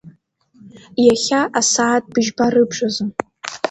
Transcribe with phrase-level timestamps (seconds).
[1.05, 3.05] Иахьа асааҭ быжьба рыбжазы.